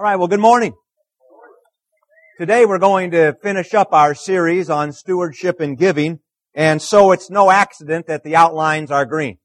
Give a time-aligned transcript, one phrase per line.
[0.00, 0.72] All right, well, good morning.
[2.38, 6.20] Today we're going to finish up our series on stewardship and giving,
[6.54, 9.36] and so it's no accident that the outlines are green.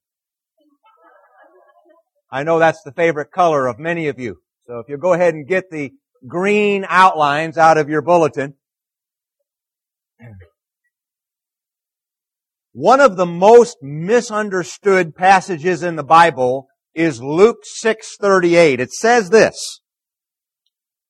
[2.32, 4.38] I know that's the favorite color of many of you.
[4.66, 5.92] So if you go ahead and get the
[6.26, 8.54] green outlines out of your bulletin.
[12.72, 18.80] One of the most misunderstood passages in the Bible is Luke 6:38.
[18.80, 19.82] It says this: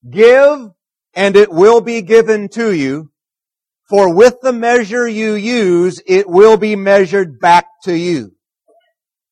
[0.10, 0.72] Give
[1.14, 3.12] and it will be given to you,
[3.90, 8.36] for with the measure you use, it will be measured back to you.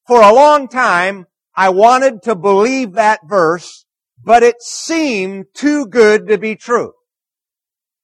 [0.07, 3.85] For a long time, I wanted to believe that verse,
[4.23, 6.93] but it seemed too good to be true.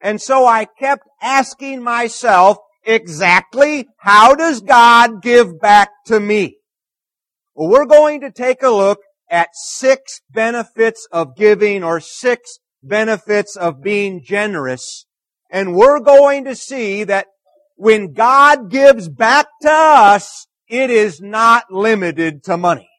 [0.02, 6.58] And so I kept asking myself, exactly how does God give back to me?
[7.54, 13.56] Well, we're going to take a look at six benefits of giving or six benefits
[13.56, 15.06] of being generous.
[15.52, 17.28] And we're going to see that
[17.76, 22.90] when God gives back to us, it is not limited to money.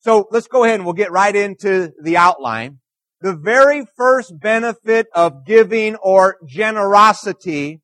[0.00, 2.78] So let's go ahead and we'll get right into the outline.
[3.20, 7.80] The very first benefit of giving or generosity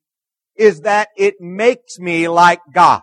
[0.55, 3.01] is that it makes me like God.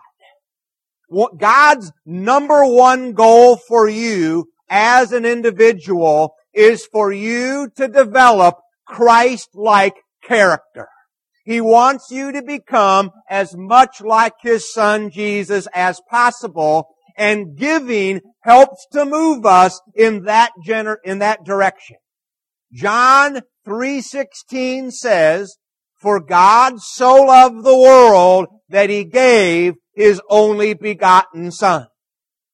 [1.38, 8.56] God's number one goal for you as an individual is for you to develop
[8.86, 10.88] Christ-like character.
[11.44, 18.20] He wants you to become as much like His Son Jesus as possible, and giving
[18.44, 21.96] helps to move us in that gener- in that direction.
[22.72, 25.56] John 3:16 says,
[26.00, 31.88] "For God so loved the world that He gave His only begotten Son."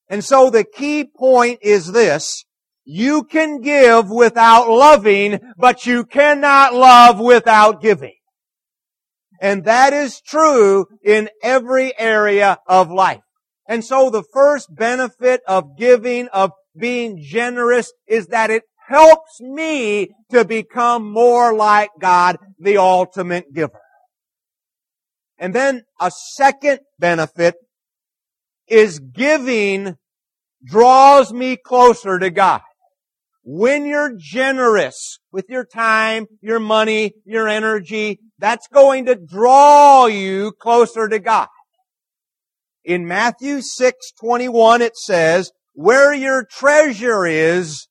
[0.09, 2.45] And so the key point is this,
[2.85, 8.15] you can give without loving, but you cannot love without giving.
[9.41, 13.21] And that is true in every area of life.
[13.69, 20.09] And so the first benefit of giving, of being generous, is that it helps me
[20.31, 23.81] to become more like God, the ultimate giver.
[25.39, 27.55] And then a second benefit
[28.71, 29.97] is giving
[30.65, 32.61] draws me closer to God.
[33.45, 40.53] When you're generous with your time, your money, your energy, that's going to draw you
[40.61, 41.49] closer to God.
[42.85, 47.89] In Matthew 6:21 it says, "Where your treasure is,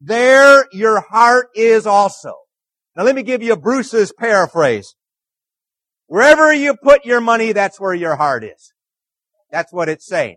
[0.00, 2.34] there your heart is also."
[2.96, 4.94] Now let me give you Bruce's paraphrase.
[6.06, 8.72] Wherever you put your money, that's where your heart is.
[9.52, 10.36] That's what it's saying.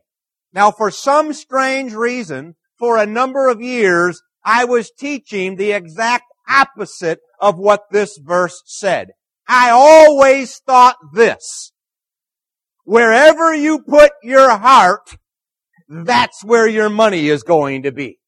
[0.53, 6.25] Now for some strange reason, for a number of years, I was teaching the exact
[6.47, 9.09] opposite of what this verse said.
[9.47, 11.71] I always thought this.
[12.83, 15.17] Wherever you put your heart,
[15.87, 18.19] that's where your money is going to be.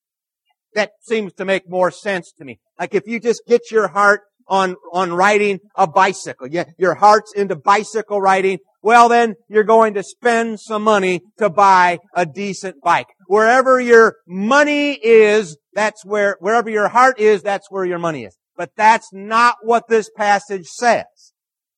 [0.74, 2.60] That seems to make more sense to me.
[2.80, 7.34] Like if you just get your heart on, on riding a bicycle, yeah, your heart's
[7.34, 12.82] into bicycle riding, well then you're going to spend some money to buy a decent
[12.82, 13.08] bike.
[13.28, 18.38] Wherever your money is, that's where, wherever your heart is, that's where your money is.
[18.56, 21.06] But that's not what this passage says.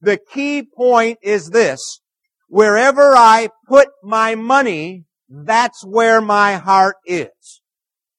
[0.02, 2.00] The key point is this.
[2.48, 7.62] Wherever I put my money, that's where my heart is.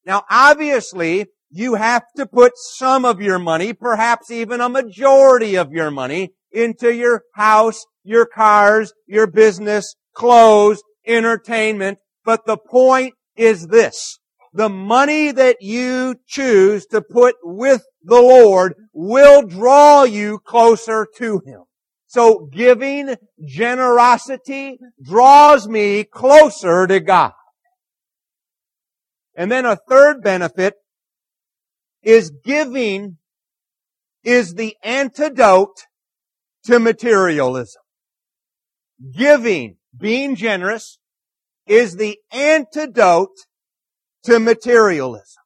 [0.04, 5.72] Now obviously, you have to put some of your money, perhaps even a majority of
[5.72, 11.98] your money, into your house, your cars, your business, clothes, entertainment.
[12.24, 14.18] But the point is this.
[14.52, 21.40] The money that you choose to put with the Lord will draw you closer to
[21.46, 21.62] Him.
[22.06, 23.14] So giving
[23.46, 27.32] generosity draws me closer to God.
[29.36, 30.74] And then a third benefit
[32.02, 33.18] is giving
[34.24, 35.86] is the antidote
[36.64, 37.79] to materialism.
[39.16, 40.98] Giving, being generous,
[41.66, 43.36] is the antidote
[44.24, 45.42] to materialism.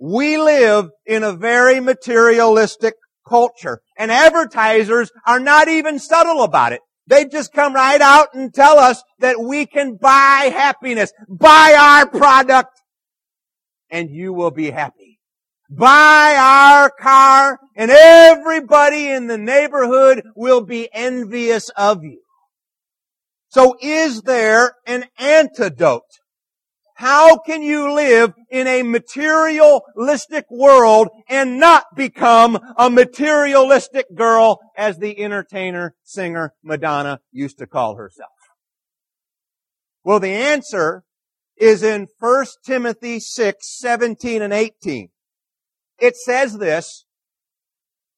[0.00, 2.94] We live in a very materialistic
[3.28, 6.80] culture and advertisers are not even subtle about it.
[7.06, 11.12] They just come right out and tell us that we can buy happiness.
[11.28, 12.80] Buy our product
[13.90, 15.12] and you will be happy
[15.74, 22.21] buy our car and everybody in the neighborhood will be envious of you.
[23.52, 26.20] So is there an antidote?
[26.94, 34.96] How can you live in a materialistic world and not become a materialistic girl as
[34.96, 38.30] the entertainer, singer Madonna used to call herself?
[40.02, 41.04] Well, the answer
[41.58, 45.10] is in 1 Timothy 6, 17 and 18.
[45.98, 47.04] It says this,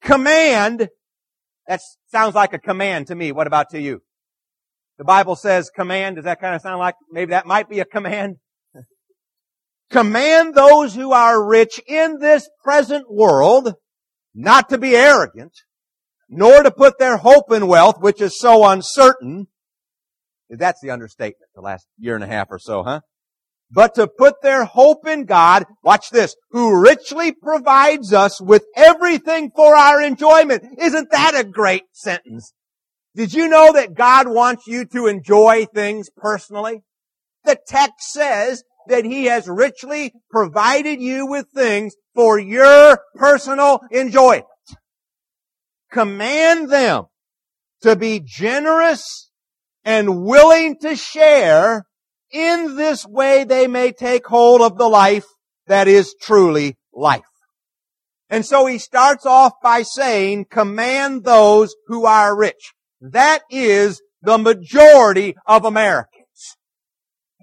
[0.01, 0.91] command,
[1.67, 1.81] that
[2.13, 3.33] sounds like a command to me.
[3.33, 4.04] What about to you?
[4.99, 6.17] The Bible says command.
[6.17, 8.37] Does that kind of sound like maybe that might be a command?
[9.91, 13.75] command those who are rich in this present world
[14.35, 15.52] not to be arrogant,
[16.29, 19.46] nor to put their hope in wealth, which is so uncertain.
[20.50, 23.00] That's the understatement the last year and a half or so, huh?
[23.70, 29.50] But to put their hope in God, watch this, who richly provides us with everything
[29.55, 30.62] for our enjoyment.
[30.79, 32.52] Isn't that a great sentence?
[33.17, 36.83] Did you know that God wants you to enjoy things personally?
[37.45, 44.47] The text says that He has richly provided you with things for your personal enjoyment.
[45.93, 47.05] Command them
[47.83, 49.31] to be generous
[49.85, 51.85] and willing to share
[52.33, 55.27] in this way they may take hold of the life
[55.67, 57.23] that is truly life.
[58.29, 62.73] And so he starts off by saying, command those who are rich.
[63.12, 66.56] That is the majority of Americans.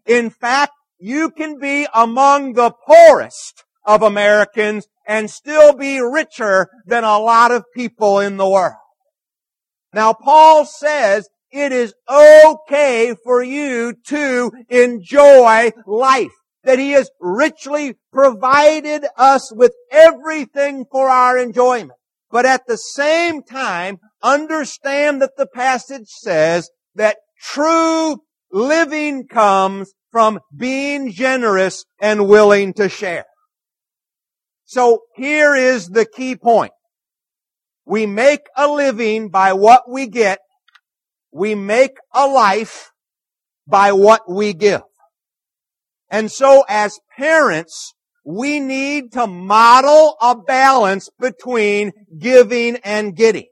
[0.08, 7.04] In fact, you can be among the poorest of Americans and still be richer than
[7.04, 8.74] a lot of people in the world.
[9.94, 16.32] Now Paul says it is okay for you to enjoy life.
[16.64, 22.00] That He has richly provided us with everything for our enjoyment.
[22.32, 28.18] But at the same time, understand that the passage says that true
[28.52, 33.26] living comes from being generous and willing to share.
[34.66, 36.72] So here is the key point.
[37.86, 40.40] We make a living by what we get.
[41.32, 42.92] We make a life
[43.68, 44.82] by what we give.
[46.10, 47.94] And so as parents,
[48.26, 53.48] we need to model a balance between giving and getting.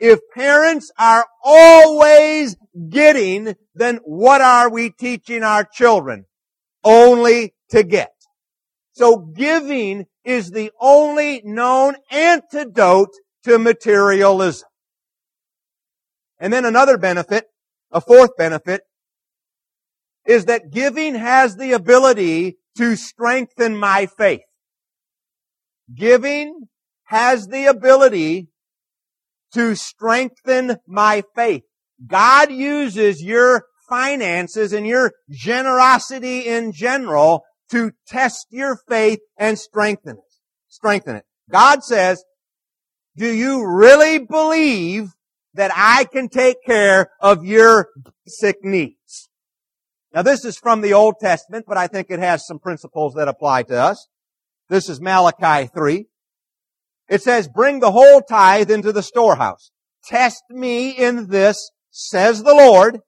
[0.00, 2.56] If parents are always
[2.88, 6.24] getting, then what are we teaching our children?
[6.82, 8.12] Only to get.
[8.92, 13.14] So giving is the only known antidote
[13.44, 14.68] to materialism.
[16.38, 17.44] And then another benefit,
[17.92, 18.80] a fourth benefit,
[20.26, 24.40] is that giving has the ability to strengthen my faith.
[25.94, 26.68] Giving
[27.04, 28.48] has the ability
[29.54, 31.62] to strengthen my faith.
[32.06, 40.16] God uses your finances and your generosity in general to test your faith and strengthen
[40.16, 40.34] it.
[40.68, 41.24] Strengthen it.
[41.50, 42.24] God says,
[43.16, 45.10] do you really believe
[45.54, 47.88] that I can take care of your
[48.26, 49.28] sick needs?
[50.12, 53.28] Now this is from the Old Testament, but I think it has some principles that
[53.28, 54.08] apply to us.
[54.68, 56.06] This is Malachi 3.
[57.10, 59.72] It says, bring the whole tithe into the storehouse.
[60.04, 63.00] Test me in this, says the Lord,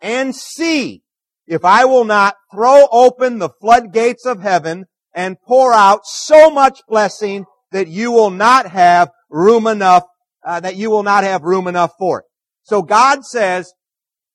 [0.00, 1.02] and see
[1.46, 6.80] if I will not throw open the floodgates of heaven and pour out so much
[6.88, 10.04] blessing that you will not have room enough,
[10.46, 12.26] uh, that you will not have room enough for it.
[12.62, 13.72] So God says,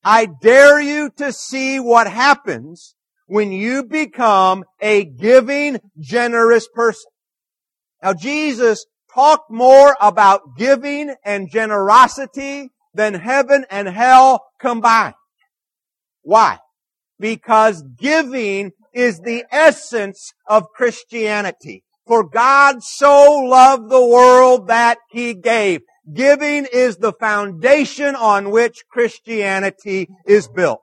[0.04, 2.96] I dare you to see what happens
[3.28, 7.12] when you become a giving, generous person.
[8.02, 15.16] Now Jesus talked more about giving and generosity than heaven and hell combined.
[16.22, 16.60] Why?
[17.20, 21.84] Because giving is the essence of Christianity.
[22.08, 25.82] For God so loved the world that He gave.
[26.12, 30.82] Giving is the foundation on which Christianity is built.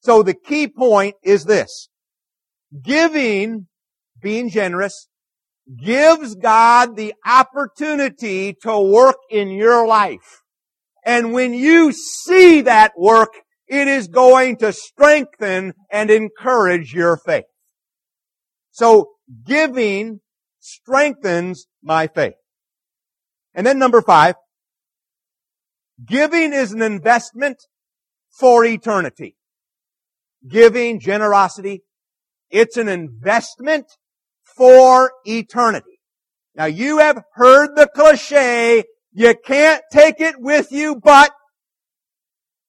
[0.00, 1.88] So the key point is this.
[2.82, 3.66] Giving,
[4.22, 5.08] being generous,
[5.82, 10.42] gives God the opportunity to work in your life.
[11.04, 13.30] And when you see that work,
[13.66, 17.44] it is going to strengthen and encourage your faith.
[18.72, 19.10] So
[19.46, 20.20] giving
[20.60, 22.34] strengthens my faith.
[23.54, 24.34] And then number five,
[26.04, 27.58] giving is an investment
[28.30, 29.36] for eternity.
[30.46, 31.84] Giving, generosity,
[32.50, 33.86] it's an investment
[34.56, 36.00] for eternity.
[36.54, 41.32] Now you have heard the cliche, you can't take it with you, but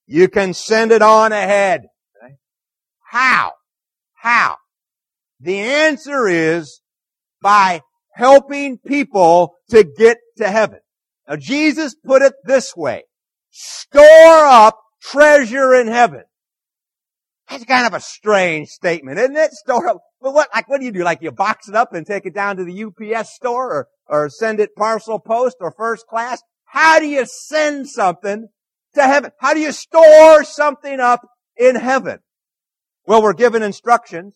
[0.08, 1.88] you can send it on ahead.
[3.02, 3.54] How?
[4.14, 4.58] How?
[5.40, 6.82] The answer is
[7.42, 7.82] by
[8.14, 10.80] helping people to get to heaven.
[11.28, 13.04] Now Jesus put it this way.
[13.52, 16.24] Store up treasure in heaven.
[17.50, 19.52] That's kind of a strange statement, isn't it?
[19.52, 20.02] Store up.
[20.22, 21.04] But what, like, what do you do?
[21.04, 24.30] Like, you box it up and take it down to the UPS store or, or
[24.30, 26.42] send it parcel post or first class?
[26.66, 28.48] How do you send something
[28.96, 29.32] to heaven?
[29.40, 31.22] How do you store something up
[31.56, 32.20] in heaven?
[33.06, 34.34] Well, we're given instructions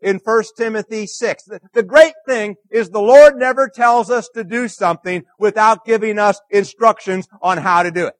[0.00, 1.44] in 1 Timothy 6.
[1.44, 6.18] The, the great thing is the Lord never tells us to do something without giving
[6.18, 8.14] us instructions on how to do it.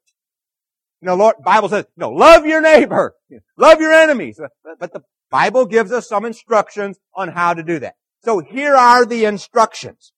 [1.00, 3.14] You know, Lord, Bible says, you know, love your neighbor,
[3.56, 4.38] love your enemies.
[4.78, 7.94] But the Bible gives us some instructions on how to do that.
[8.22, 10.12] So here are the instructions.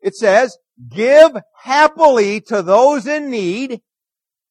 [0.00, 0.58] It says,
[0.90, 3.80] give happily to those in need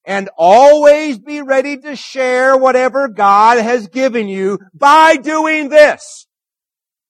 [0.06, 6.26] and always be ready to share whatever God has given you by doing this.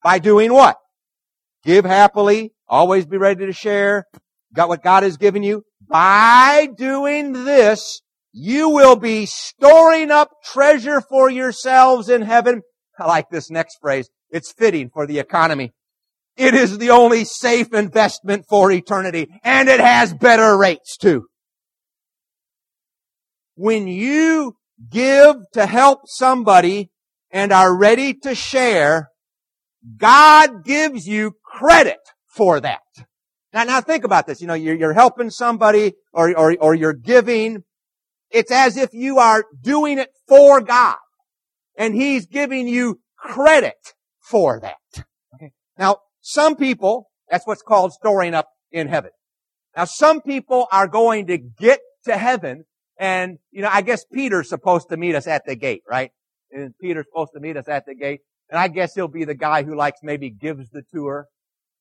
[0.04, 0.78] By doing what?
[1.64, 4.08] Give happily, always be ready to share,
[4.54, 5.64] got what God has given you.
[5.92, 12.62] By doing this, you will be storing up treasure for yourselves in heaven.
[12.98, 14.10] I like this next phrase.
[14.30, 15.74] It's fitting for the economy.
[16.38, 21.26] It is the only safe investment for eternity, and it has better rates too.
[23.56, 24.56] When you
[24.90, 26.90] give to help somebody
[27.32, 29.10] and are ready to share,
[29.98, 32.80] God gives you credit for that.
[33.54, 34.42] Now, now think about this.
[34.42, 37.64] You know, you're, you're helping somebody or, or, or you're giving.
[38.30, 40.98] It's as if you are doing it for God.
[41.78, 45.06] And He's giving you credit for that.
[45.36, 45.52] Okay.
[45.78, 49.12] Now, some people, that's what's called storing up in heaven.
[49.76, 52.66] Now, some people are going to get to heaven
[53.02, 56.12] and, you know, I guess Peter's supposed to meet us at the gate, right?
[56.52, 58.20] And Peter's supposed to meet us at the gate.
[58.48, 61.26] And I guess he'll be the guy who likes maybe gives the tour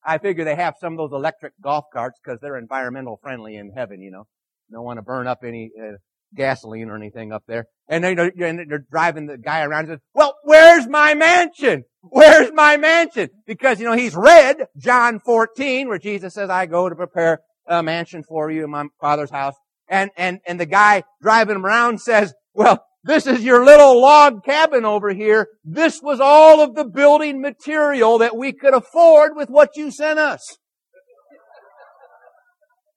[0.04, 3.73] I figure they have some of those electric golf carts because they're environmental friendly in
[3.75, 4.25] heaven, you know.
[4.73, 5.97] Don't want to burn up any uh,
[6.35, 7.66] gasoline or anything up there.
[7.88, 11.85] And then they're driving the guy around and says, well, where's my mansion?
[12.02, 13.30] Where's my mansion?
[13.47, 17.83] Because, you know, he's read John 14 where Jesus says, I go to prepare a
[17.83, 19.54] mansion for you in my father's house.
[19.88, 24.45] And, and, and the guy driving him around says, well, this is your little log
[24.45, 25.49] cabin over here.
[25.64, 30.19] This was all of the building material that we could afford with what you sent
[30.19, 30.59] us.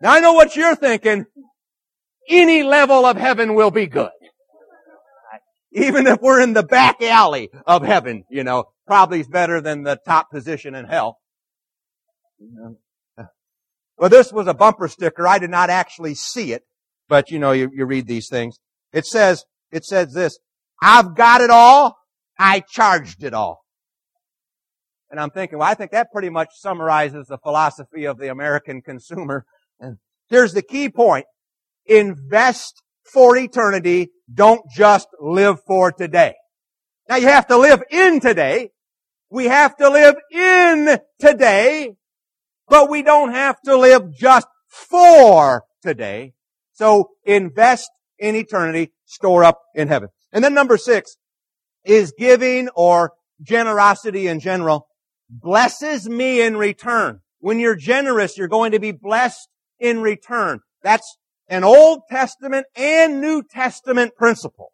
[0.01, 1.25] Now I know what you're thinking.
[2.29, 4.11] Any level of heaven will be good.
[5.71, 9.83] Even if we're in the back alley of heaven, you know, probably is better than
[9.83, 11.19] the top position in hell.
[13.97, 15.25] Well, this was a bumper sticker.
[15.25, 16.63] I did not actually see it,
[17.07, 18.59] but you know, you, you read these things.
[18.91, 20.37] It says, it says this,
[20.81, 21.97] I've got it all,
[22.37, 23.63] I charged it all.
[25.09, 28.81] And I'm thinking, well, I think that pretty much summarizes the philosophy of the American
[28.81, 29.45] consumer.
[29.79, 29.97] And
[30.29, 31.25] here's the key point.
[31.85, 34.09] Invest for eternity.
[34.33, 36.35] Don't just live for today.
[37.09, 38.69] Now you have to live in today.
[39.29, 41.95] We have to live in today,
[42.67, 46.33] but we don't have to live just for today.
[46.73, 47.89] So invest
[48.19, 50.09] in eternity store up in heaven.
[50.31, 51.15] And then number six
[51.85, 54.87] is giving or generosity in general
[55.29, 57.19] blesses me in return.
[57.39, 60.61] When you're generous, you're going to be blessed in return.
[60.81, 61.17] That's
[61.47, 64.71] an Old Testament and New Testament principle.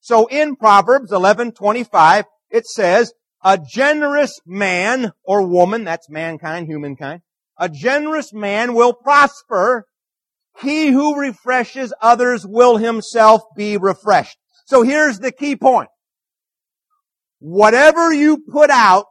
[0.00, 3.12] So in Proverbs 11:25 it says,
[3.44, 7.22] "A generous man or woman, that's mankind, humankind,
[7.58, 9.86] a generous man will prosper
[10.60, 14.36] he who refreshes others will himself be refreshed.
[14.66, 15.88] So here's the key point.
[17.38, 19.06] Whatever you put out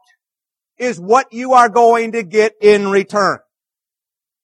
[0.78, 3.38] is what you are going to get in return.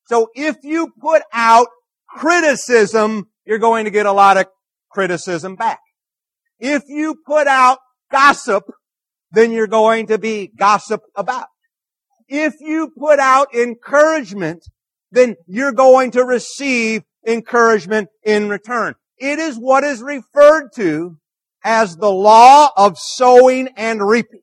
[0.07, 1.69] So if you put out
[2.09, 4.47] criticism, you're going to get a lot of
[4.91, 5.81] criticism back.
[6.59, 7.79] If you put out
[8.11, 8.65] gossip,
[9.33, 11.47] then you're going to be gossiped about.
[12.29, 14.65] If you put out encouragement,
[15.15, 18.95] then you're going to receive encouragement in return.
[19.19, 21.17] It is what is referred to
[21.65, 24.43] as the law of sowing and reaping.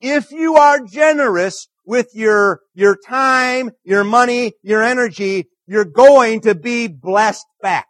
[0.00, 6.54] If you are generous with your, your time, your money, your energy, you're going to
[6.54, 7.86] be blessed back.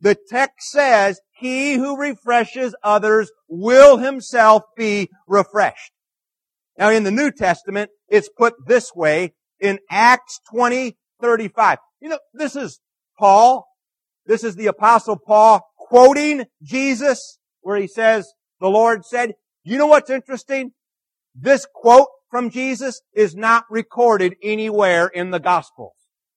[0.00, 5.92] The text says, he who refreshes others will himself be refreshed.
[6.76, 11.78] Now in the New Testament, it's put this way, in Acts 20, 35.
[12.00, 12.80] You know, this is
[13.18, 13.66] Paul.
[14.26, 19.34] This is the apostle Paul quoting Jesus where he says, the Lord said,
[19.64, 20.72] you know what's interesting?
[21.34, 25.94] This quote from Jesus is not recorded anywhere in the Gospels.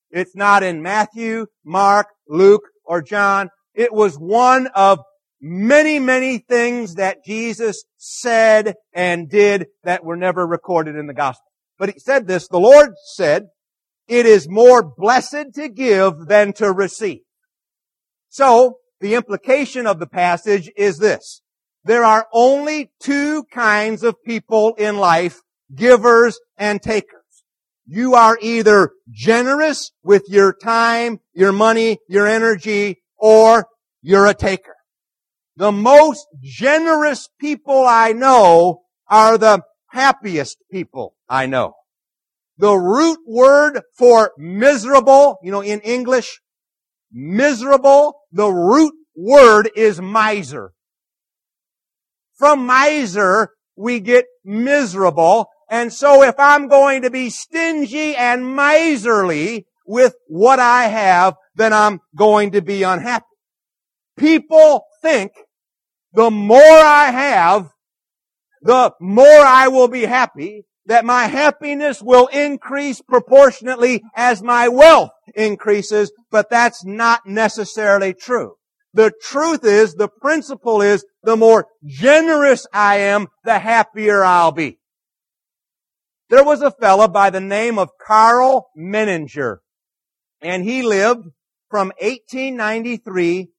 [0.10, 3.50] It's not in Matthew, Mark, Luke, or John.
[3.74, 5.00] It was one of
[5.42, 11.51] many, many things that Jesus said and did that were never recorded in the Gospel.
[11.82, 13.48] But he said this, the Lord said,
[14.08, 17.22] it is more blessed to give than to receive.
[18.30, 21.42] So, the implication of the passage is this.
[21.84, 25.40] There are only two kinds of people in life,
[25.74, 27.44] givers and takers.
[27.88, 33.66] You are either generous with your time, your money, your energy, or
[34.04, 34.76] you're a taker.
[35.56, 41.74] The most generous people I know are the happiest people I know.
[42.58, 46.42] The root word for miserable, you know, in English,
[47.12, 50.74] miserable, the root word is miser.
[52.38, 55.48] From miser, we get miserable.
[55.70, 61.74] And so if I'm going to be stingy and miserly with what I have, then
[61.74, 63.26] I'm going to be unhappy.
[64.18, 65.32] People think
[66.14, 67.71] the more I have,
[68.62, 75.12] the more I will be happy that my happiness will increase proportionately as my wealth
[75.36, 78.56] increases, but that's not necessarily true.
[78.94, 84.80] The truth is, the principle is, the more generous I am, the happier I'll be.
[86.30, 89.58] There was a fellow by the name of Karl Menninger,
[90.42, 91.28] and he lived
[91.70, 93.50] from 1893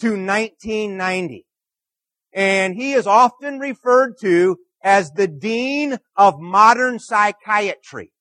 [0.00, 1.46] to 1990.
[2.36, 8.12] And he is often referred to as the Dean of Modern Psychiatry.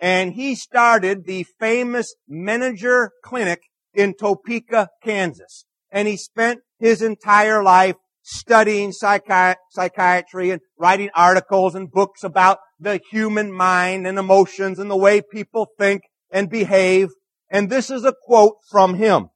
[0.00, 3.60] And he started the famous Menninger Clinic
[3.94, 5.64] in Topeka, Kansas.
[5.92, 12.58] And he spent his entire life studying psychi- psychiatry and writing articles and books about
[12.80, 17.10] the human mind and emotions and the way people think and behave.
[17.48, 19.28] And this is a quote from him.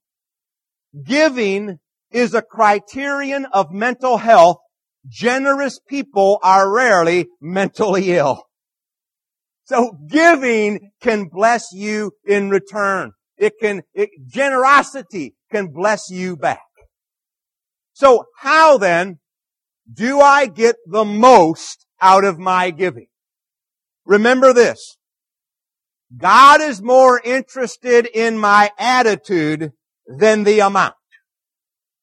[1.05, 1.79] Giving
[2.11, 4.59] is a criterion of mental health
[5.09, 8.45] generous people are rarely mentally ill.
[9.65, 13.13] So giving can bless you in return.
[13.37, 16.61] It can, it, generosity can bless you back.
[17.93, 19.19] So how then
[19.93, 23.07] do I get the most out of my giving?
[24.05, 24.97] Remember this.
[26.17, 29.71] God is more interested in my attitude
[30.07, 30.95] than the amount.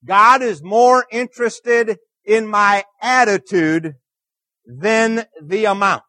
[0.06, 3.94] God is more interested in my attitude
[4.66, 6.04] than the amount.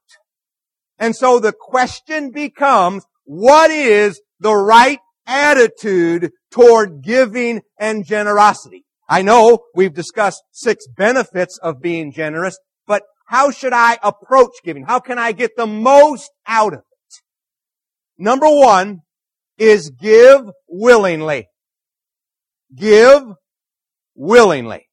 [0.98, 8.84] And so the question becomes, what is the right attitude toward giving and generosity?
[9.08, 14.84] I know we've discussed six benefits of being generous, but how should I approach giving?
[14.84, 17.14] How can I get the most out of it?
[18.18, 19.00] Number one
[19.56, 21.46] is give willingly.
[22.74, 23.22] Give
[24.18, 24.88] willingly.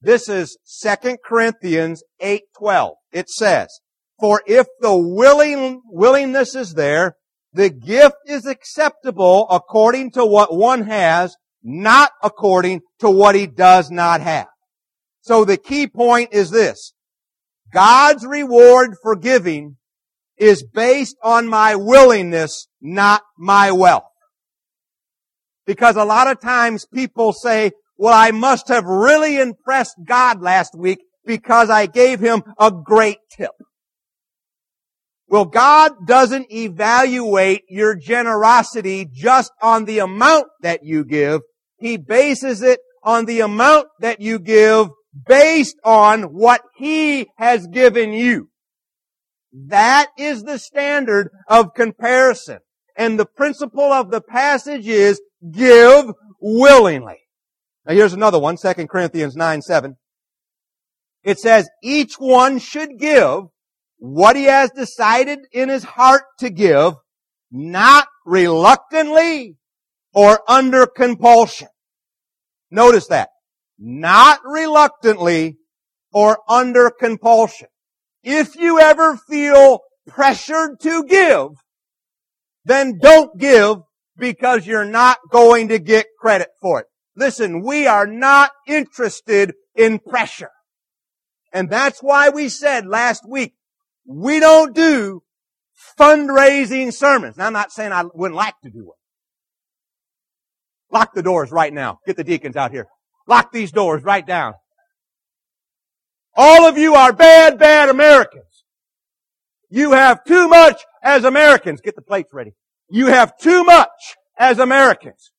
[0.00, 2.96] This is 2 Corinthians 8:12.
[3.10, 3.80] It says,
[4.20, 7.16] "For if the willing willingness is there,
[7.52, 13.90] the gift is acceptable according to what one has, not according to what he does
[13.90, 14.48] not have."
[15.22, 16.92] So the key point is this.
[17.72, 19.78] God's reward for giving
[20.36, 24.04] is based on my willingness, not my wealth.
[25.64, 30.76] Because a lot of times people say, well, I must have really impressed God last
[30.76, 33.52] week because I gave him a great tip.
[35.28, 41.40] Well, God doesn't evaluate your generosity just on the amount that you give.
[41.78, 44.88] He bases it on the amount that you give
[45.26, 48.50] based on what He has given you.
[49.52, 52.58] That is the standard of comparison.
[52.96, 57.25] And the principle of the passage is give willingly.
[57.86, 59.96] Now here's another one, 2 Corinthians 9, 7.
[61.22, 63.44] It says, each one should give
[63.98, 66.94] what he has decided in his heart to give,
[67.50, 69.56] not reluctantly
[70.12, 71.68] or under compulsion.
[72.70, 73.28] Notice that.
[73.78, 75.58] Not reluctantly
[76.12, 77.68] or under compulsion.
[78.22, 81.48] If you ever feel pressured to give,
[82.64, 83.78] then don't give
[84.16, 86.86] because you're not going to get credit for it.
[87.16, 90.50] Listen, we are not interested in pressure.
[91.52, 93.54] And that's why we said last week,
[94.06, 95.22] we don't do
[95.98, 97.36] fundraising sermons.
[97.36, 98.96] Now I'm not saying I wouldn't like to do one.
[100.90, 102.00] Lock the doors right now.
[102.06, 102.86] Get the deacons out here.
[103.26, 104.54] Lock these doors right down.
[106.36, 108.64] All of you are bad, bad Americans.
[109.70, 111.80] You have too much as Americans.
[111.80, 112.52] Get the plates ready.
[112.88, 113.88] You have too much
[114.38, 115.32] as Americans.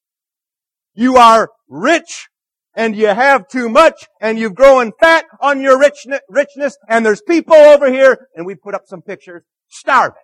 [0.98, 2.28] You are rich
[2.76, 7.54] and you have too much and you've grown fat on your richness and there's people
[7.56, 10.18] over here and we put up some pictures starving.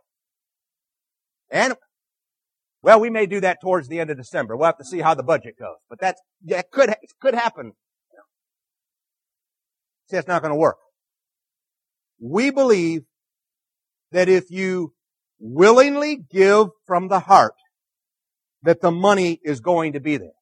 [1.51, 1.75] And
[2.81, 4.57] well, we may do that towards the end of December.
[4.57, 5.77] We'll have to see how the budget goes.
[5.91, 7.73] But that's, it could, could happen.
[10.09, 10.77] See, it's not going to work.
[12.19, 13.03] We believe
[14.11, 14.93] that if you
[15.39, 17.53] willingly give from the heart,
[18.63, 20.33] that the money is going to be there.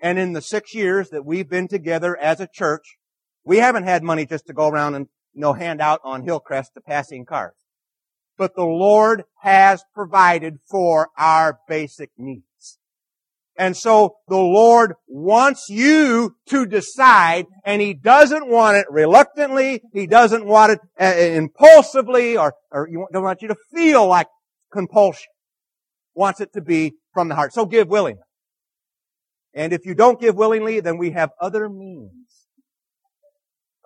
[0.00, 2.96] And in the six years that we've been together as a church,
[3.44, 6.74] we haven't had money just to go around and, you know, hand out on Hillcrest
[6.74, 7.54] to passing cars
[8.36, 12.42] but the Lord has provided for our basic needs.
[13.58, 20.06] And so the Lord wants you to decide, and He doesn't want it reluctantly, He
[20.06, 24.28] doesn't want it uh, impulsively, or, or He don't want you to feel like
[24.70, 25.28] compulsion.
[26.14, 27.54] Wants it to be from the heart.
[27.54, 28.22] So give willingly.
[29.56, 32.12] And if you don't give willingly, then we have other means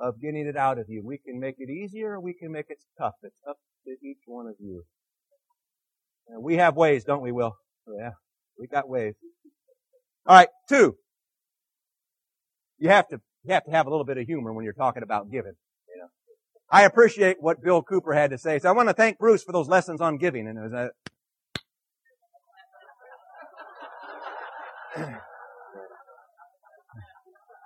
[0.00, 1.00] of getting it out of you.
[1.04, 3.14] We can make it easier or we can make it tough.
[3.22, 4.82] It's up to each one of you.
[6.28, 7.56] And we have ways, don't we, Will?
[7.88, 8.10] Oh, yeah,
[8.58, 9.14] we got ways.
[10.26, 10.96] All right, two.
[12.78, 15.02] You have to you have to have a little bit of humor when you're talking
[15.02, 15.52] about giving.
[15.88, 16.08] You know,
[16.70, 18.58] I appreciate what Bill Cooper had to say.
[18.58, 20.46] So I want to thank Bruce for those lessons on giving.
[20.46, 20.90] And it was a,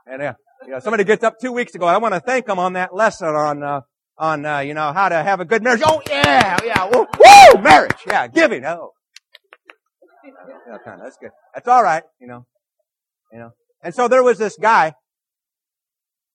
[0.07, 1.87] and uh, you know, somebody gets up two weeks ago.
[1.87, 3.81] I want to thank him on that lesson on uh,
[4.17, 5.83] on, uh, you know, how to have a good marriage.
[5.85, 7.97] Oh, yeah, yeah, woo, woo marriage.
[8.07, 8.65] Yeah, giving.
[8.65, 8.93] Oh.
[10.25, 11.31] Yeah, kind of, that's good.
[11.53, 12.47] That's all right, you know.
[13.33, 13.51] You know.
[13.83, 14.95] And so there was this guy,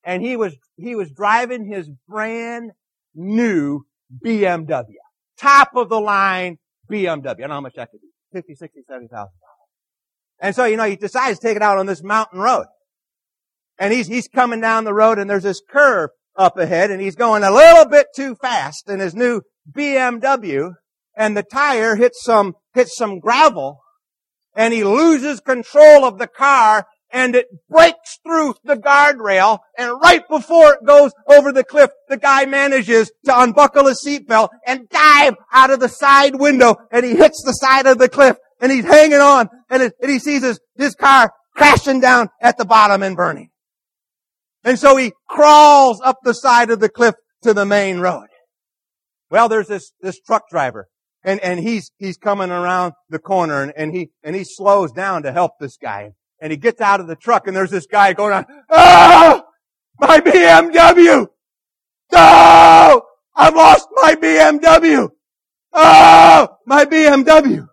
[0.04, 2.72] and he was, he was driving his brand
[3.16, 3.86] new
[4.24, 4.84] BMW.
[5.38, 6.58] Top of the line
[6.92, 7.30] BMW.
[7.30, 8.08] I don't know how much that could be.
[8.34, 9.30] 50, 60, 70,000 dollars.
[10.42, 12.66] And so, you know, he decides to take it out on this mountain road.
[13.80, 17.16] And he's, he's coming down the road and there's this curve up ahead and he's
[17.16, 20.74] going a little bit too fast in his new BMW
[21.16, 23.80] and the tire hits some, hits some gravel
[24.56, 30.28] and he loses control of the car and it breaks through the guardrail and right
[30.30, 35.36] before it goes over the cliff, the guy manages to unbuckle his seatbelt and dive
[35.52, 38.86] out of the side window and he hits the side of the cliff and he's
[38.86, 43.04] hanging on and, it, and he sees his, his car crashing down at the bottom
[43.04, 43.50] and burning.
[44.70, 48.28] And so he crawls up the side of the cliff to the main road.
[49.32, 50.88] Well, there's this, this truck driver
[51.24, 55.24] and, and he's, he's coming around the corner and, and he, and he slows down
[55.24, 56.12] to help this guy.
[56.40, 59.44] And he gets out of the truck and there's this guy going on, ah,
[60.00, 61.26] my BMW!
[62.12, 63.02] Oh,
[63.36, 65.10] I've lost my BMW!
[65.74, 67.68] Oh, my BMW!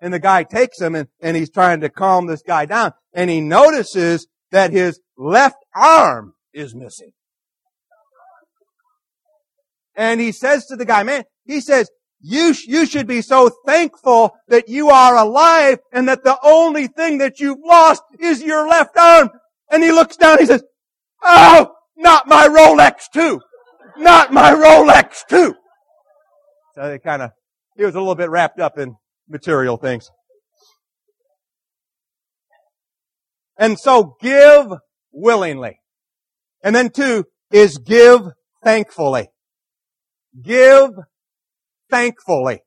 [0.00, 2.92] And the guy takes him and, and he's trying to calm this guy down.
[3.12, 7.10] And he notices that his left arm is missing.
[9.96, 11.90] And he says to the guy, man, he says,
[12.20, 17.18] you, you should be so thankful that you are alive and that the only thing
[17.18, 19.28] that you've lost is your left arm.
[19.72, 20.62] And he looks down, he says,
[21.24, 23.40] oh, not my Rolex too.
[23.96, 25.52] Not my Rolex too.
[26.76, 27.32] So they kind of,
[27.76, 28.94] he was a little bit wrapped up in
[29.28, 30.12] material things.
[33.56, 34.66] And so give
[35.12, 35.80] willingly.
[36.62, 38.20] And then two is give
[38.64, 39.28] thankfully.
[40.42, 40.90] Give
[41.90, 42.60] thankfully.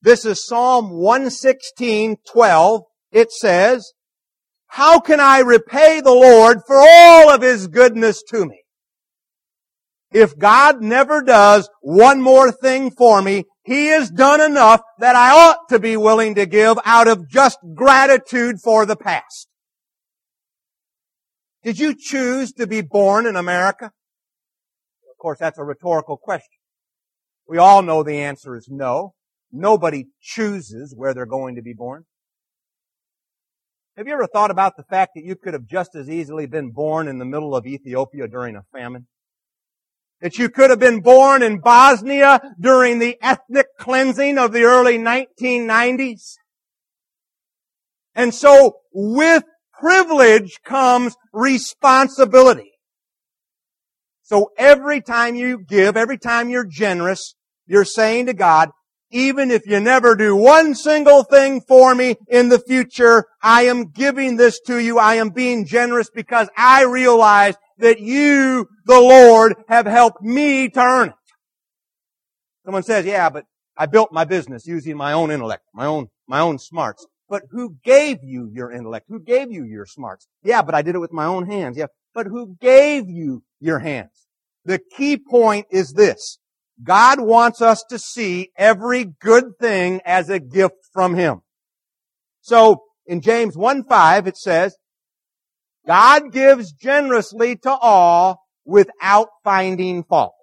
[0.00, 2.82] This is Psalm 116, 12.
[3.12, 3.92] It says,
[4.68, 8.62] How can I repay the Lord for all of His goodness to me?
[10.10, 15.30] If God never does one more thing for me, He has done enough that I
[15.30, 19.46] ought to be willing to give out of just gratitude for the past.
[21.62, 23.92] Did you choose to be born in America?
[25.10, 26.58] Of course, that's a rhetorical question.
[27.46, 29.12] We all know the answer is no.
[29.52, 32.06] Nobody chooses where they're going to be born.
[33.98, 36.70] Have you ever thought about the fact that you could have just as easily been
[36.70, 39.08] born in the middle of Ethiopia during a famine?
[40.20, 44.98] That you could have been born in Bosnia during the ethnic cleansing of the early
[44.98, 46.34] 1990s?
[48.14, 52.72] And so, with privilege comes responsibility.
[54.22, 57.34] So every time you give, every time you're generous,
[57.66, 58.70] you're saying to God,
[59.10, 63.90] even if you never do one single thing for me in the future, I am
[63.90, 64.98] giving this to you.
[64.98, 70.80] I am being generous because I realize that you, the Lord, have helped me to
[70.80, 71.14] earn it.
[72.64, 73.44] Someone says, yeah, but
[73.76, 77.06] I built my business using my own intellect, my own, my own smarts.
[77.28, 79.06] But who gave you your intellect?
[79.08, 80.26] Who gave you your smarts?
[80.42, 81.76] Yeah, but I did it with my own hands.
[81.76, 84.26] Yeah, but who gave you your hands?
[84.64, 86.38] The key point is this.
[86.82, 91.40] God wants us to see every good thing as a gift from Him.
[92.40, 94.76] So, in James 1-5 it says,
[95.88, 100.34] God gives generously to all without finding fault.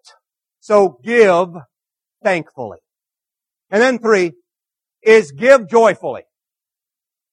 [0.59, 1.49] So give
[2.23, 2.79] thankfully.
[3.69, 4.31] And then three
[5.03, 6.23] is give joyfully.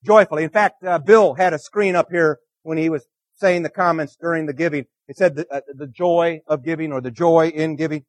[0.05, 0.45] Joyfully.
[0.45, 4.15] In fact, uh, Bill had a screen up here when he was saying the comments
[4.21, 4.85] during the giving.
[5.09, 8.05] It said the, uh, the joy of giving or the joy in giving.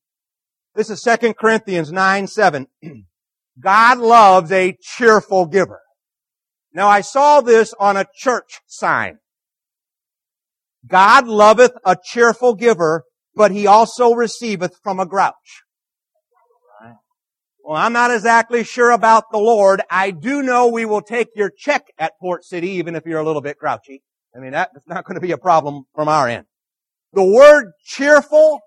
[0.75, 2.67] This is 2 Corinthians 9, 7.
[3.59, 5.79] God loves a cheerful giver.
[6.73, 9.19] Now I saw this on a church sign.
[10.87, 13.03] God loveth a cheerful giver,
[13.35, 15.63] but he also receiveth from a grouch.
[17.63, 19.81] Well, I'm not exactly sure about the Lord.
[19.89, 23.25] I do know we will take your check at Port City, even if you're a
[23.25, 24.01] little bit grouchy.
[24.35, 26.45] I mean, that's not going to be a problem from our end.
[27.13, 28.59] The word cheerful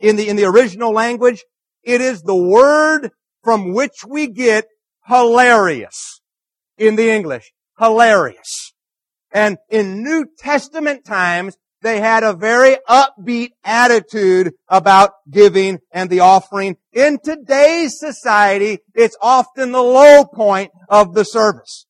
[0.00, 1.44] in the, in the original language,
[1.82, 3.10] it is the word
[3.44, 4.64] from which we get
[5.06, 6.22] hilarious
[6.78, 7.52] in the English.
[7.78, 8.67] Hilarious.
[9.32, 16.20] And in New Testament times, they had a very upbeat attitude about giving and the
[16.20, 16.76] offering.
[16.92, 21.86] In today's society, it's often the low point of the service.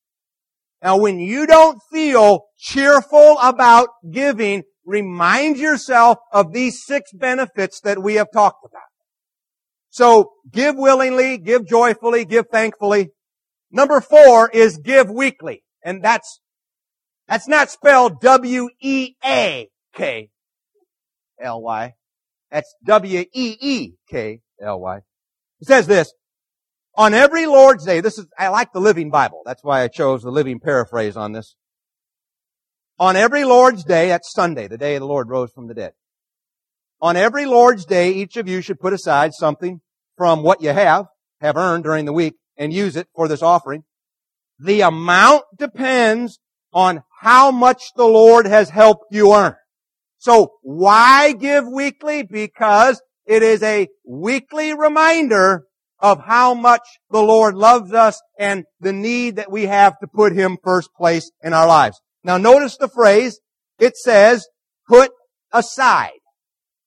[0.83, 8.01] Now when you don't feel cheerful about giving, remind yourself of these six benefits that
[8.01, 8.83] we have talked about.
[9.89, 13.09] So give willingly, give joyfully, give thankfully.
[13.71, 15.63] Number four is give weekly.
[15.83, 16.39] And that's,
[17.29, 19.69] that's not spelled W-E-A.
[19.93, 21.93] K-L-Y.
[22.51, 24.97] That's W-E-E-K-L-Y.
[25.61, 26.13] It says this,
[26.95, 29.41] on every Lord's Day, this is, I like the Living Bible.
[29.45, 31.55] That's why I chose the Living paraphrase on this.
[32.97, 35.93] On every Lord's Day, that's Sunday, the day the Lord rose from the dead.
[37.01, 39.79] On every Lord's Day, each of you should put aside something
[40.17, 41.05] from what you have,
[41.39, 43.85] have earned during the week, and use it for this offering.
[44.57, 46.39] The amount depends
[46.73, 49.53] on how much the Lord has helped you earn.
[50.19, 52.23] So why give weekly?
[52.23, 55.65] Because it is a weekly reminder
[55.99, 60.31] of how much the Lord loves us and the need that we have to put
[60.31, 61.99] Him first place in our lives.
[62.23, 63.41] Now notice the phrase,
[63.79, 64.47] it says,
[64.87, 65.11] put
[65.51, 66.11] aside.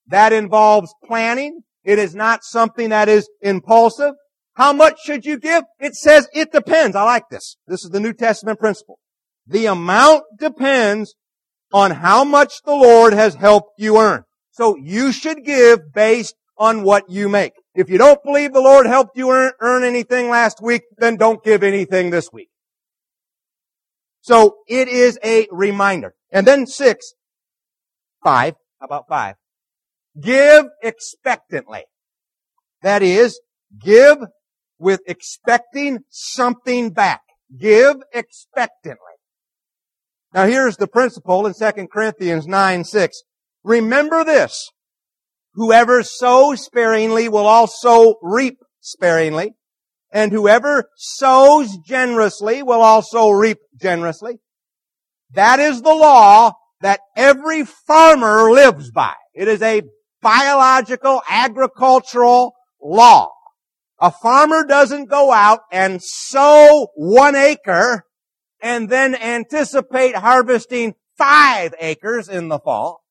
[0.07, 1.61] That involves planning.
[1.85, 4.15] It is not something that is impulsive.
[4.55, 5.65] How much should you give?
[5.79, 6.97] It says it depends.
[6.97, 7.57] I like this.
[7.67, 8.99] This is the New Testament principle.
[9.47, 11.15] The amount depends
[11.73, 14.25] on how much the Lord has helped you earn.
[14.51, 17.53] So you should give based on what you make.
[17.75, 21.43] If you don't believe the Lord helped you earn, earn anything last week, then don't
[21.43, 22.51] give anything this week.
[24.21, 26.15] So it is a reminder.
[26.31, 27.15] And then six,
[28.23, 29.37] five, how about five?
[30.21, 31.85] Give expectantly.
[32.83, 33.41] That is,
[33.83, 34.19] give
[34.79, 37.23] with expecting something back.
[37.57, 39.12] Give expectantly.
[40.35, 43.23] Now here's the principle in 2 Corinthians 9, 6.
[43.65, 44.71] Remember this.
[45.55, 49.53] Whoever sows sparingly will also reap sparingly.
[50.11, 54.41] And whoever sows generously will also reap generously.
[55.33, 59.15] That is the law that every farmer lives by.
[59.35, 59.83] It is a
[60.21, 63.31] biological, agricultural law.
[64.01, 68.05] A farmer doesn't go out and sow one acre
[68.63, 73.03] and then anticipate harvesting five acres in the fall.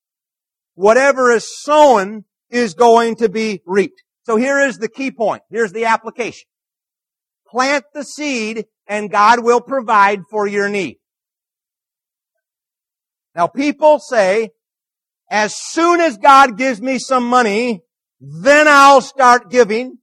[0.76, 4.02] Whatever is sown is going to be reaped.
[4.24, 5.44] So here is the key point.
[5.50, 6.48] Here's the application.
[7.48, 10.98] Plant the seed and God will provide for your need.
[13.36, 14.52] Now people say,
[15.30, 17.82] as soon as God gives me some money,
[18.20, 19.98] then I'll start giving.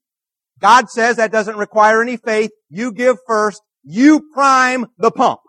[0.58, 2.50] God says that doesn't require any faith.
[2.68, 5.40] You give first you prime the pump.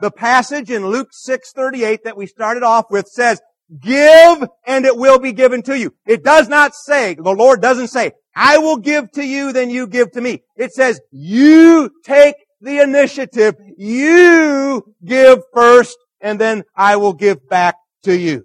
[0.00, 3.40] The passage in Luke 6:38 that we started off with says,
[3.80, 7.88] "Give and it will be given to you." It does not say, the Lord doesn't
[7.88, 12.36] say, "I will give to you, then you give to me." It says, "You take
[12.60, 13.54] the initiative.
[13.76, 18.44] You give first and then I will give back to you."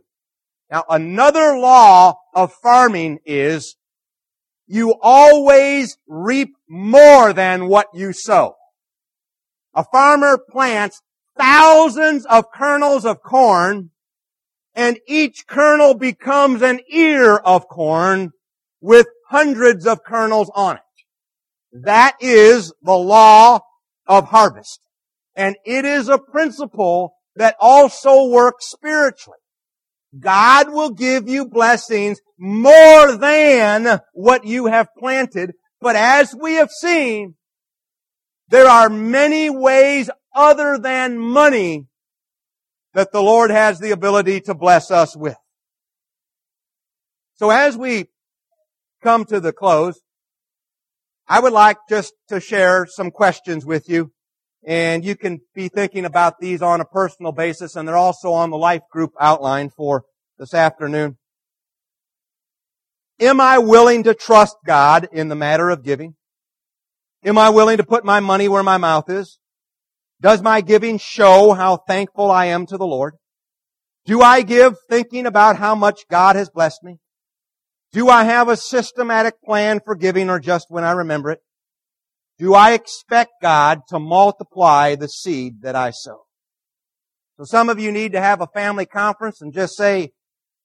[0.69, 3.75] Now another law of farming is
[4.71, 8.55] you always reap more than what you sow.
[9.73, 11.01] A farmer plants
[11.37, 13.89] thousands of kernels of corn
[14.73, 18.31] and each kernel becomes an ear of corn
[18.79, 20.81] with hundreds of kernels on it.
[21.73, 23.59] That is the law
[24.07, 24.79] of harvest.
[25.35, 29.40] And it is a principle that also works spiritually.
[30.19, 35.53] God will give you blessings more than what you have planted.
[35.79, 37.35] But as we have seen,
[38.49, 41.87] there are many ways other than money
[42.93, 45.37] that the Lord has the ability to bless us with.
[47.35, 48.07] So as we
[49.01, 50.01] come to the close,
[51.27, 54.11] I would like just to share some questions with you.
[54.65, 58.51] And you can be thinking about these on a personal basis, and they're also on
[58.51, 60.03] the life group outline for
[60.37, 61.17] this afternoon.
[63.19, 66.15] Am I willing to trust God in the matter of giving?
[67.23, 69.39] Am I willing to put my money where my mouth is?
[70.19, 73.15] Does my giving show how thankful I am to the Lord?
[74.05, 76.97] Do I give thinking about how much God has blessed me?
[77.91, 81.39] Do I have a systematic plan for giving or just when I remember it?
[82.41, 86.23] Do I expect God to multiply the seed that I sow?
[87.37, 90.09] So some of you need to have a family conference and just say,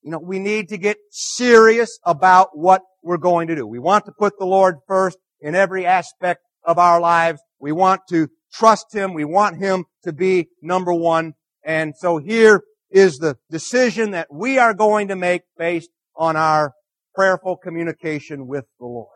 [0.03, 3.67] you know, we need to get serious about what we're going to do.
[3.67, 7.43] We want to put the Lord first in every aspect of our lives.
[7.61, 9.13] We want to trust Him.
[9.13, 11.35] We want Him to be number one.
[11.63, 16.73] And so here is the decision that we are going to make based on our
[17.15, 19.16] prayerful communication with the Lord.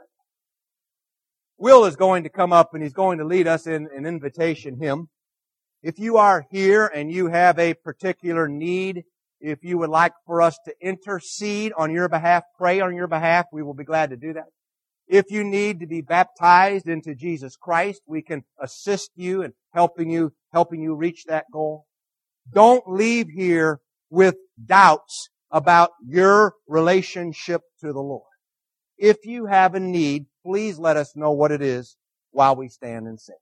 [1.60, 4.80] Will is going to come up and he's going to lead us in an invitation
[4.80, 5.10] hymn.
[5.82, 9.04] If you are here and you have a particular need,
[9.40, 13.44] if you would like for us to intercede on your behalf, pray on your behalf,
[13.52, 14.46] we will be glad to do that.
[15.06, 20.10] If you need to be baptized into Jesus Christ, we can assist you in helping
[20.10, 21.84] you, helping you reach that goal.
[22.50, 28.24] Don't leave here with doubts about your relationship to the Lord.
[28.96, 31.96] If you have a need, please let us know what it is
[32.32, 33.36] while we stand and sing.